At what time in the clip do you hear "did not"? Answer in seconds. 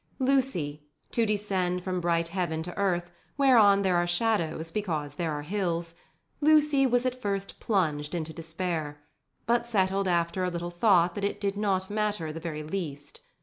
11.39-11.91